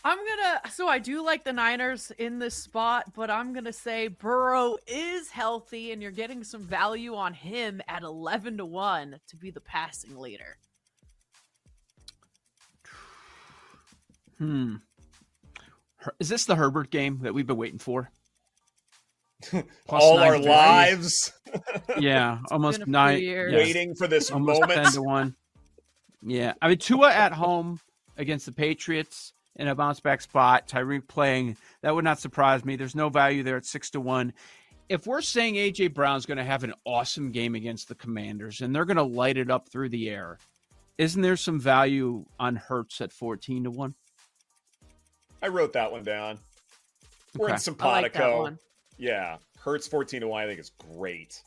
I'm 0.03 0.17
gonna. 0.17 0.61
So 0.71 0.87
I 0.87 0.99
do 0.99 1.23
like 1.23 1.43
the 1.43 1.51
Niners 1.51 2.11
in 2.17 2.39
this 2.39 2.55
spot, 2.55 3.13
but 3.13 3.29
I'm 3.29 3.53
gonna 3.53 3.73
say 3.73 4.07
Burrow 4.07 4.77
is 4.87 5.29
healthy, 5.29 5.91
and 5.91 6.01
you're 6.01 6.11
getting 6.11 6.43
some 6.43 6.61
value 6.61 7.15
on 7.15 7.33
him 7.33 7.81
at 7.87 8.03
11 8.03 8.57
to 8.57 8.65
one 8.65 9.19
to 9.27 9.35
be 9.35 9.51
the 9.51 9.59
passing 9.59 10.17
leader. 10.17 10.57
Hmm. 14.37 14.75
Is 16.19 16.29
this 16.29 16.45
the 16.45 16.55
Herbert 16.55 16.91
game 16.91 17.19
that 17.23 17.33
we've 17.33 17.47
been 17.47 17.57
waiting 17.57 17.79
for? 17.79 18.09
All 19.89 20.17
our 20.19 20.37
lives. 20.37 21.33
yeah, 21.99 22.39
almost 22.51 22.87
nine. 22.87 23.21
Yes. 23.21 23.51
Waiting 23.53 23.95
for 23.95 24.07
this 24.07 24.31
almost 24.31 24.61
moment. 24.61 24.83
Ten 24.83 24.93
to 24.93 25.01
one. 25.01 25.35
Yeah, 26.21 26.53
I 26.61 26.69
mean 26.69 26.77
Tua 26.77 27.11
at 27.11 27.33
home 27.33 27.81
against 28.15 28.45
the 28.45 28.53
Patriots 28.53 29.33
in 29.59 29.67
a 29.67 29.75
bounce 29.75 29.99
back 29.99 30.21
spot. 30.21 30.67
Tyreek 30.67 31.07
playing 31.07 31.57
that 31.81 31.93
would 31.93 32.03
not 32.03 32.19
surprise 32.19 32.65
me. 32.65 32.75
There's 32.75 32.95
no 32.95 33.09
value 33.09 33.43
there 33.43 33.57
at 33.57 33.65
six 33.65 33.91
to 33.91 34.01
one. 34.01 34.33
If 34.87 35.05
we're 35.05 35.21
saying 35.21 35.53
AJ 35.53 35.93
Brown's 35.93 36.25
going 36.25 36.39
to 36.39 36.43
have 36.43 36.63
an 36.63 36.73
awesome 36.85 37.31
game 37.31 37.53
against 37.53 37.87
the 37.87 37.95
Commanders 37.95 38.61
and 38.61 38.75
they're 38.75 38.85
going 38.85 38.97
to 38.97 39.03
light 39.03 39.37
it 39.37 39.51
up 39.51 39.69
through 39.69 39.89
the 39.89 40.09
air, 40.09 40.39
isn't 40.97 41.21
there 41.21 41.37
some 41.37 41.59
value 41.59 42.25
on 42.39 42.55
Hurts 42.55 42.99
at 43.01 43.11
fourteen 43.11 43.65
to 43.65 43.71
one? 43.71 43.93
I 45.41 45.49
wrote 45.49 45.73
that 45.73 45.91
one 45.91 46.03
down. 46.03 46.39
We're 47.37 47.45
okay. 47.45 47.53
in 47.53 47.59
simpatico. 47.59 48.43
Like 48.43 48.53
yeah. 48.97 49.37
Hurts 49.59 49.87
14 49.87 50.21
to 50.21 50.27
1, 50.27 50.43
I 50.43 50.47
think 50.47 50.59
is 50.59 50.71
great. 50.95 51.41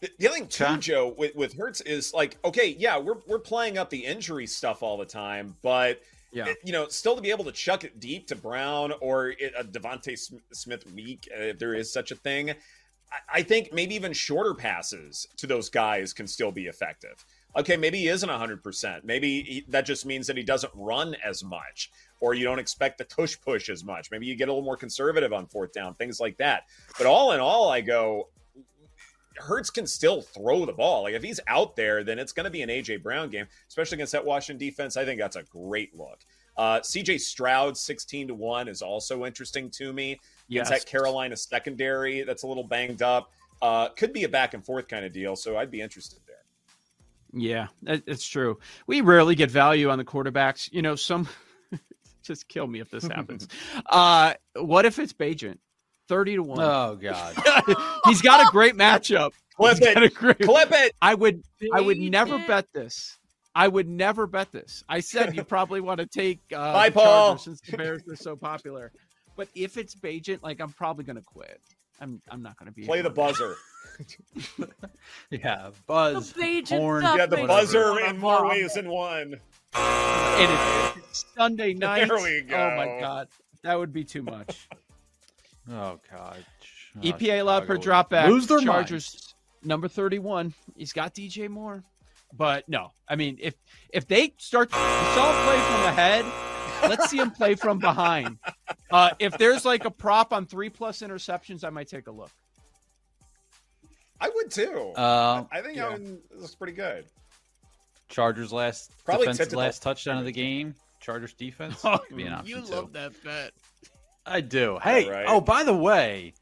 The, 0.00 0.10
the 0.18 0.28
other 0.28 0.36
thing 0.36 0.48
too, 0.48 0.64
okay. 0.64 0.78
Joe, 0.78 1.14
with, 1.16 1.34
with 1.34 1.56
Hurts 1.56 1.80
is 1.80 2.12
like, 2.12 2.36
okay, 2.44 2.76
yeah, 2.78 2.98
we're 2.98 3.18
we're 3.26 3.38
playing 3.38 3.78
up 3.78 3.90
the 3.90 4.04
injury 4.04 4.46
stuff 4.46 4.82
all 4.82 4.96
the 4.96 5.06
time, 5.06 5.56
but 5.62 6.02
yeah. 6.32 6.52
you 6.64 6.72
know, 6.72 6.86
still 6.88 7.16
to 7.16 7.22
be 7.22 7.30
able 7.30 7.44
to 7.44 7.52
chuck 7.52 7.84
it 7.84 7.98
deep 7.98 8.26
to 8.28 8.36
Brown 8.36 8.92
or 9.00 9.30
a 9.30 9.64
DeVonta 9.64 10.18
Smith 10.52 10.84
week, 10.92 11.28
uh, 11.34 11.42
if 11.42 11.58
there 11.58 11.74
is 11.74 11.92
such 11.92 12.10
a 12.10 12.16
thing, 12.16 12.50
I, 12.50 12.54
I 13.38 13.42
think 13.42 13.72
maybe 13.72 13.94
even 13.94 14.12
shorter 14.12 14.54
passes 14.54 15.26
to 15.38 15.46
those 15.46 15.70
guys 15.70 16.12
can 16.12 16.26
still 16.26 16.52
be 16.52 16.66
effective 16.66 17.24
okay, 17.56 17.76
maybe 17.76 17.98
he 17.98 18.08
isn't 18.08 18.28
100%. 18.28 19.04
Maybe 19.04 19.42
he, 19.42 19.64
that 19.68 19.86
just 19.86 20.04
means 20.04 20.26
that 20.26 20.36
he 20.36 20.42
doesn't 20.42 20.72
run 20.74 21.16
as 21.24 21.42
much, 21.42 21.90
or 22.20 22.34
you 22.34 22.44
don't 22.44 22.58
expect 22.58 22.98
the 22.98 23.04
tush 23.04 23.36
push 23.40 23.68
as 23.68 23.82
much. 23.82 24.10
Maybe 24.10 24.26
you 24.26 24.36
get 24.36 24.48
a 24.48 24.52
little 24.52 24.64
more 24.64 24.76
conservative 24.76 25.32
on 25.32 25.46
fourth 25.46 25.72
down, 25.72 25.94
things 25.94 26.20
like 26.20 26.36
that. 26.36 26.64
But 26.98 27.06
all 27.06 27.32
in 27.32 27.40
all, 27.40 27.70
I 27.70 27.80
go, 27.80 28.28
Hurts 29.38 29.70
can 29.70 29.86
still 29.86 30.22
throw 30.22 30.64
the 30.64 30.72
ball. 30.72 31.02
Like 31.02 31.14
if 31.14 31.22
he's 31.22 31.40
out 31.46 31.76
there, 31.76 32.04
then 32.04 32.18
it's 32.18 32.32
going 32.32 32.44
to 32.44 32.50
be 32.50 32.62
an 32.62 32.68
AJ 32.68 33.02
Brown 33.02 33.30
game, 33.30 33.46
especially 33.68 33.96
against 33.96 34.12
that 34.12 34.24
Washington 34.24 34.58
defense. 34.58 34.96
I 34.96 35.04
think 35.04 35.20
that's 35.20 35.36
a 35.36 35.42
great 35.44 35.96
look. 35.96 36.20
Uh, 36.56 36.80
CJ 36.80 37.20
Stroud, 37.20 37.76
16 37.76 38.28
to 38.28 38.34
1, 38.34 38.68
is 38.68 38.80
also 38.80 39.26
interesting 39.26 39.70
to 39.70 39.92
me. 39.92 40.18
Yes. 40.48 40.70
It's 40.70 40.84
that 40.84 40.90
Carolina 40.90 41.36
secondary 41.36 42.22
that's 42.22 42.44
a 42.44 42.46
little 42.46 42.64
banged 42.64 43.02
up. 43.02 43.30
Uh, 43.60 43.88
could 43.90 44.12
be 44.12 44.24
a 44.24 44.28
back 44.28 44.54
and 44.54 44.64
forth 44.64 44.88
kind 44.88 45.04
of 45.04 45.12
deal. 45.12 45.36
So 45.36 45.56
I'd 45.56 45.70
be 45.70 45.80
interested. 45.80 46.18
There. 46.26 46.36
Yeah, 47.32 47.68
it's 47.82 48.26
true. 48.26 48.58
We 48.86 49.00
rarely 49.00 49.34
get 49.34 49.50
value 49.50 49.90
on 49.90 49.98
the 49.98 50.04
quarterbacks. 50.04 50.70
You 50.72 50.82
know, 50.82 50.94
some 50.94 51.28
just 52.22 52.48
kill 52.48 52.66
me 52.66 52.80
if 52.80 52.90
this 52.90 53.06
happens. 53.06 53.48
uh, 53.86 54.34
what 54.54 54.86
if 54.86 54.98
it's 54.98 55.12
Bagent? 55.12 55.58
30 56.08 56.36
to 56.36 56.42
1. 56.42 56.60
Oh 56.60 56.98
god. 57.00 57.34
He's 58.06 58.22
got 58.22 58.46
a 58.46 58.50
great 58.50 58.74
matchup. 58.74 59.32
Clip 59.56 59.78
He's 59.78 59.86
it. 59.86 60.14
Great... 60.14 60.38
Clip 60.40 60.72
it. 60.72 60.94
I 61.00 61.14
would 61.14 61.42
I 61.72 61.80
would 61.80 61.98
never 61.98 62.38
bet 62.46 62.66
this. 62.72 63.16
I 63.54 63.68
would 63.68 63.88
never 63.88 64.26
bet 64.26 64.52
this. 64.52 64.84
I 64.88 65.00
said 65.00 65.34
you 65.34 65.42
probably 65.42 65.80
want 65.80 66.00
to 66.00 66.06
take 66.06 66.40
uh 66.52 66.72
Bye, 66.72 66.90
Paul. 66.90 67.38
since 67.38 67.60
the 67.60 67.76
Bears 67.76 68.02
are 68.08 68.16
so 68.16 68.36
popular. 68.36 68.92
But 69.36 69.48
if 69.54 69.76
it's 69.76 69.94
Bagent, 69.94 70.42
like 70.42 70.60
I'm 70.60 70.72
probably 70.72 71.04
going 71.04 71.16
to 71.16 71.22
quit. 71.22 71.60
I'm 72.00 72.20
I'm 72.30 72.42
not 72.42 72.58
going 72.58 72.66
to 72.66 72.72
be 72.72 72.84
Play 72.84 73.02
the 73.02 73.10
buzzer. 73.10 73.56
yeah, 75.30 75.70
buzz. 75.86 76.32
The 76.32 76.64
horn. 76.68 77.02
Yeah, 77.02 77.26
the 77.26 77.46
buzzer 77.46 77.98
in 78.00 78.18
more 78.18 78.46
ways 78.46 78.74
than 78.74 78.90
one. 78.90 79.40
And 79.74 80.98
it's 80.98 81.24
Sunday 81.34 81.72
night. 81.74 82.08
There 82.08 82.18
we 82.18 82.42
go. 82.42 82.56
Oh 82.56 82.76
my 82.76 83.00
god, 83.00 83.28
that 83.62 83.78
would 83.78 83.92
be 83.92 84.04
too 84.04 84.22
much. 84.22 84.68
Oh 85.70 86.00
god. 86.10 86.44
Oh, 86.96 87.00
EPA 87.00 87.40
allowed 87.40 87.66
per 87.66 87.76
drop 87.76 88.10
back. 88.10 88.28
Lose 88.28 88.46
their 88.46 88.60
Chargers 88.60 89.12
minds. 89.12 89.34
number 89.62 89.88
thirty-one. 89.88 90.54
He's 90.76 90.92
got 90.92 91.14
DJ 91.14 91.48
Moore, 91.48 91.84
but 92.32 92.68
no. 92.68 92.92
I 93.08 93.16
mean, 93.16 93.36
if 93.40 93.54
if 93.92 94.06
they 94.06 94.34
start, 94.38 94.70
to 94.70 94.76
saw 94.76 95.44
play 95.44 95.58
from 95.58 95.82
the 95.82 95.92
head. 95.92 96.24
Let's 96.82 97.08
see 97.08 97.16
him 97.16 97.30
play 97.30 97.54
from 97.54 97.78
behind. 97.78 98.38
Uh, 98.90 99.10
if 99.18 99.36
there's 99.38 99.64
like 99.64 99.84
a 99.84 99.90
prop 99.90 100.32
on 100.32 100.46
three 100.46 100.68
plus 100.68 101.00
interceptions, 101.00 101.64
I 101.64 101.70
might 101.70 101.88
take 101.88 102.06
a 102.06 102.12
look. 102.12 102.30
I 104.20 104.30
would 104.34 104.50
too. 104.50 104.92
Uh, 104.96 105.44
I 105.50 105.60
think 105.60 105.76
yeah. 105.76 105.90
that 105.90 106.38
looks 106.38 106.54
pretty 106.54 106.72
good. 106.72 107.06
Chargers 108.08 108.52
last 108.52 108.92
Probably 109.04 109.26
defense, 109.26 109.54
last 109.54 109.82
touchdown 109.82 110.18
of 110.18 110.24
the 110.24 110.32
game. 110.32 110.74
Chargers 111.00 111.34
defense. 111.34 111.80
Oh, 111.84 111.98
you 112.10 112.60
too. 112.60 112.72
love 112.72 112.92
that 112.92 113.12
bet. 113.24 113.52
I 114.26 114.40
do. 114.40 114.78
Hey, 114.82 115.08
right. 115.08 115.26
oh 115.28 115.40
by 115.40 115.62
the 115.62 115.74
way, 115.74 116.34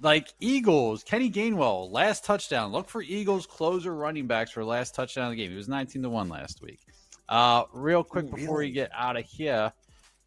like 0.00 0.28
Eagles, 0.40 1.02
Kenny 1.04 1.30
Gainwell 1.30 1.90
last 1.90 2.24
touchdown. 2.24 2.72
Look 2.72 2.88
for 2.88 3.02
Eagles 3.02 3.46
closer 3.46 3.94
running 3.94 4.26
backs 4.26 4.50
for 4.50 4.64
last 4.64 4.94
touchdown 4.94 5.26
of 5.26 5.30
the 5.30 5.36
game. 5.36 5.50
He 5.50 5.56
was 5.56 5.68
nineteen 5.68 6.02
to 6.02 6.10
one 6.10 6.28
last 6.28 6.60
week. 6.62 6.80
Uh, 7.28 7.64
real 7.72 8.02
quick 8.02 8.24
Ooh, 8.26 8.30
before 8.36 8.58
really? 8.58 8.70
we 8.70 8.72
get 8.72 8.90
out 8.94 9.16
of 9.16 9.24
here, 9.24 9.72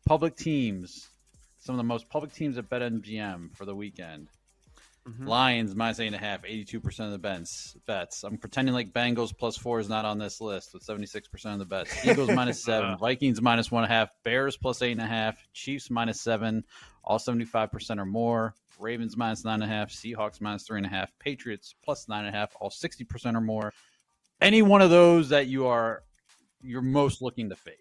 public 0.06 0.36
teams. 0.36 1.10
Some 1.60 1.76
of 1.76 1.78
the 1.78 1.84
most 1.84 2.10
public 2.10 2.34
teams 2.34 2.58
at 2.58 2.70
BetMGM 2.70 3.56
for 3.56 3.66
the 3.66 3.76
weekend. 3.76 4.30
Mm-hmm. 5.08 5.28
Lions 5.28 5.76
minus 5.76 6.00
eight 6.00 6.08
and 6.08 6.16
a 6.16 6.20
half, 6.20 6.44
82% 6.44 7.00
of 7.06 7.12
the 7.12 7.18
bets. 7.18 7.76
bets. 7.88 8.24
I'm 8.24 8.38
pretending 8.38 8.76
like 8.76 8.94
Bengals 8.94 9.36
plus 9.36 9.58
four 9.58 9.80
is 9.80 9.90
not 9.90 10.06
on 10.06 10.20
this 10.20 10.40
list 10.40 10.74
with 10.74 10.86
76% 10.86 11.24
of 11.46 11.60
the 11.60 11.66
bets. 11.66 12.06
Eagles 12.06 12.30
minus 12.30 12.64
seven, 12.64 12.98
Vikings 13.00 13.42
minus 13.42 13.72
one 13.72 13.84
and 13.84 13.92
a 13.92 13.96
half, 13.96 14.10
Bears 14.24 14.58
plus 14.58 14.82
eight 14.84 14.92
and 14.92 15.02
a 15.02 15.08
half, 15.08 15.38
Chiefs 15.54 15.90
minus 15.90 16.22
seven, 16.22 16.64
all 17.04 17.18
75% 17.18 18.00
or 18.00 18.06
more. 18.06 18.56
Ravens 18.80 19.16
minus 19.16 19.46
nine 19.46 19.62
and 19.62 19.72
a 19.72 19.74
half, 19.74 19.90
Seahawks 19.90 20.42
minus 20.42 20.64
three 20.64 20.78
and 20.78 20.86
a 20.86 20.90
half, 20.90 21.12
Patriots 21.20 21.76
plus 21.84 22.08
nine 22.08 22.26
and 22.26 22.36
a 22.36 22.38
half, 22.38 22.56
all 22.60 22.70
60% 22.70 23.36
or 23.36 23.42
more. 23.42 23.74
Any 24.42 24.62
one 24.64 24.82
of 24.82 24.90
those 24.90 25.30
that 25.30 25.48
you 25.48 25.68
are 25.68 26.04
you're 26.64 26.82
most 26.82 27.22
looking 27.22 27.50
to 27.50 27.56
fade. 27.56 27.76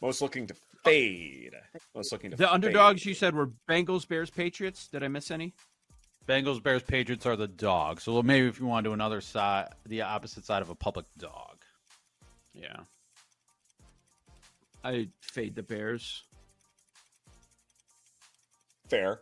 Most 0.00 0.22
looking 0.22 0.46
to 0.46 0.54
fade. 0.82 1.54
I 1.54 1.78
was 1.98 2.10
looking 2.10 2.30
to 2.30 2.36
fade. 2.36 2.46
the 2.46 2.52
underdogs 2.52 3.04
you 3.04 3.14
said 3.14 3.34
were 3.34 3.50
Bengals, 3.68 4.08
Bears, 4.08 4.30
Patriots. 4.30 4.88
Did 4.88 5.02
I 5.02 5.08
miss 5.08 5.30
any? 5.30 5.54
Bengals, 6.26 6.62
Bears, 6.62 6.82
Patriots 6.82 7.26
are 7.26 7.36
the 7.36 7.48
dogs. 7.48 8.04
So 8.04 8.22
maybe 8.22 8.46
if 8.46 8.60
you 8.60 8.66
want 8.66 8.84
to 8.84 8.90
do 8.90 8.94
another 8.94 9.20
side, 9.20 9.68
the 9.86 10.02
opposite 10.02 10.44
side 10.44 10.62
of 10.62 10.70
a 10.70 10.74
public 10.74 11.06
dog. 11.18 11.64
Yeah. 12.54 12.80
I 14.84 15.08
fade 15.20 15.54
the 15.54 15.62
Bears. 15.62 16.24
Fair. 18.88 19.20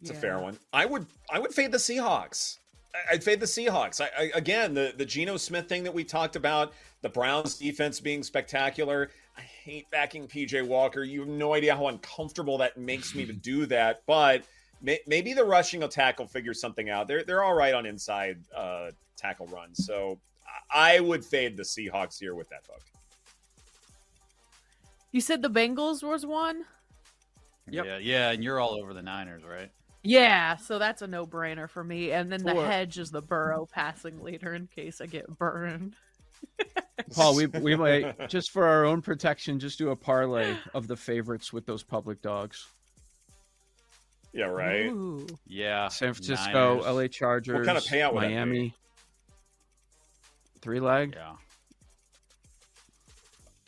It's 0.00 0.10
a 0.10 0.14
fair 0.14 0.38
one. 0.38 0.58
I 0.72 0.86
would 0.86 1.06
I 1.30 1.38
would 1.38 1.52
fade 1.52 1.72
the 1.72 1.78
Seahawks. 1.78 2.58
I'd 3.10 3.24
fade 3.24 3.40
the 3.40 3.46
Seahawks. 3.46 4.00
I, 4.00 4.10
I 4.16 4.30
again 4.34 4.74
the 4.74 4.92
the 4.96 5.04
Geno 5.04 5.36
Smith 5.36 5.68
thing 5.68 5.84
that 5.84 5.94
we 5.94 6.04
talked 6.04 6.36
about, 6.36 6.72
the 7.02 7.08
Browns 7.08 7.56
defense 7.58 7.98
being 7.98 8.22
spectacular. 8.22 9.10
I 9.36 9.40
hate 9.40 9.90
backing 9.90 10.26
PJ 10.26 10.66
Walker. 10.66 11.02
You 11.02 11.20
have 11.20 11.28
no 11.28 11.54
idea 11.54 11.76
how 11.76 11.88
uncomfortable 11.88 12.58
that 12.58 12.76
makes 12.76 13.14
me 13.14 13.26
to 13.26 13.32
do 13.32 13.66
that. 13.66 14.02
But 14.06 14.44
may, 14.82 15.00
maybe 15.06 15.32
the 15.32 15.44
rushing 15.44 15.82
attack 15.82 16.18
will 16.18 16.26
figure 16.26 16.54
something 16.54 16.90
out. 16.90 17.08
They're 17.08 17.24
they're 17.24 17.42
all 17.42 17.54
right 17.54 17.74
on 17.74 17.86
inside 17.86 18.38
uh, 18.54 18.90
tackle 19.16 19.46
runs. 19.46 19.84
So 19.84 20.20
I 20.70 21.00
would 21.00 21.24
fade 21.24 21.56
the 21.56 21.62
Seahawks 21.62 22.18
here 22.18 22.34
with 22.34 22.48
that 22.50 22.66
book. 22.66 22.82
You 25.12 25.20
said 25.20 25.42
the 25.42 25.50
Bengals 25.50 26.02
was 26.02 26.26
one? 26.26 26.64
Yep. 27.70 27.84
Yeah, 27.86 27.98
yeah, 27.98 28.30
and 28.30 28.42
you're 28.42 28.60
all 28.60 28.74
over 28.80 28.94
the 28.94 29.02
Niners, 29.02 29.42
right? 29.44 29.70
Yeah, 30.02 30.56
so 30.56 30.78
that's 30.78 31.02
a 31.02 31.06
no 31.06 31.26
brainer 31.26 31.68
for 31.68 31.82
me. 31.82 32.12
And 32.12 32.30
then 32.30 32.42
the 32.42 32.52
Four. 32.52 32.66
hedge 32.66 32.98
is 32.98 33.10
the 33.10 33.20
Burrow 33.20 33.66
passing 33.70 34.22
leader 34.22 34.54
in 34.54 34.66
case 34.68 35.00
I 35.00 35.06
get 35.06 35.26
burned. 35.38 35.94
Paul, 37.14 37.34
we 37.34 37.46
we 37.46 37.74
might 37.76 38.28
just 38.28 38.50
for 38.50 38.64
our 38.64 38.84
own 38.84 39.02
protection, 39.02 39.58
just 39.58 39.76
do 39.78 39.90
a 39.90 39.96
parlay 39.96 40.56
of 40.72 40.86
the 40.86 40.96
favorites 40.96 41.52
with 41.52 41.66
those 41.66 41.82
public 41.82 42.22
dogs. 42.22 42.66
Yeah, 44.32 44.44
right. 44.46 44.86
Ooh. 44.86 45.26
Yeah. 45.46 45.88
San 45.88 46.14
Francisco, 46.14 46.76
Niners. 46.80 46.86
LA 46.86 47.06
Chargers, 47.08 47.66
kind 47.66 47.78
of 47.78 47.84
payout 47.84 48.14
would? 48.14 48.22
Miami. 48.22 48.74
Three 50.60 50.80
leg, 50.80 51.14
Yeah. 51.16 51.32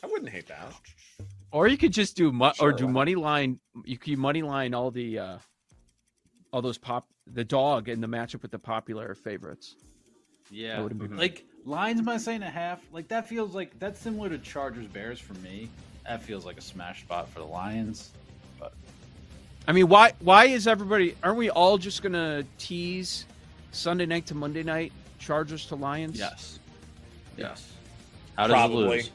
I 0.02 0.06
wouldn't 0.06 0.30
hate 0.30 0.46
that. 0.48 0.72
Or 1.52 1.68
you 1.68 1.76
could 1.76 1.92
just 1.92 2.16
do 2.16 2.32
mu- 2.32 2.50
or 2.60 2.72
do 2.72 2.86
why 2.86 2.92
money 2.92 3.14
line. 3.14 3.58
You 3.84 3.98
could 3.98 4.18
money 4.18 4.42
line 4.42 4.74
all 4.74 4.90
the 4.90 5.18
uh 5.18 5.38
all 6.52 6.62
those 6.62 6.78
pop 6.78 7.06
the 7.26 7.44
dog 7.44 7.88
in 7.88 8.00
the 8.00 8.06
matchup 8.08 8.42
with 8.42 8.50
the 8.50 8.58
popular 8.58 9.14
favorites. 9.14 9.76
Yeah. 10.50 10.76
That 10.76 10.82
would've 10.82 10.98
been- 10.98 11.16
Like 11.16 11.44
lines 11.64 12.02
minus 12.02 12.26
eight 12.28 12.36
and 12.36 12.44
a 12.44 12.50
half. 12.50 12.80
Like 12.92 13.08
that 13.08 13.28
feels 13.28 13.54
like 13.54 13.78
that's 13.78 14.00
similar 14.00 14.28
to 14.30 14.38
Chargers 14.38 14.86
Bears 14.86 15.18
for 15.20 15.34
me. 15.34 15.68
That 16.06 16.22
feels 16.22 16.44
like 16.44 16.58
a 16.58 16.62
smash 16.62 17.02
spot 17.02 17.28
for 17.28 17.38
the 17.40 17.44
Lions. 17.46 18.10
But 18.58 18.72
I 19.68 19.72
mean, 19.72 19.88
why 19.88 20.12
why 20.20 20.46
is 20.46 20.66
everybody? 20.66 21.14
Aren't 21.22 21.38
we 21.38 21.50
all 21.50 21.78
just 21.78 22.02
gonna 22.02 22.44
tease 22.58 23.26
Sunday 23.72 24.06
night 24.06 24.26
to 24.26 24.34
Monday 24.34 24.62
night 24.64 24.92
Chargers 25.18 25.66
to 25.66 25.76
Lions? 25.76 26.18
yes. 26.18 26.58
Yes. 27.36 27.72
How 28.36 28.46
does 28.48 28.54
Probably. 28.54 28.84
it 28.84 28.88
lose? 28.88 29.10